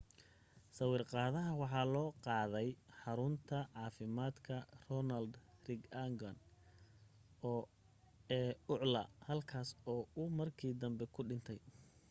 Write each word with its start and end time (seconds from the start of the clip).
sawir 0.75 1.01
qaadaha 1.11 1.51
waxaa 1.61 1.87
loo 1.95 2.09
qaaday 2.25 2.69
xarunta 2.99 3.43
caaafimaadka 3.65 4.55
ronald 4.89 5.31
reagan 5.67 6.37
ee 8.37 8.49
ucla 8.73 9.01
halkaas 9.27 9.69
oo 9.93 10.01
uu 10.21 10.29
markii 10.39 10.73
dambe 10.81 11.03
ku 11.13 11.19
dhintay 11.29 11.59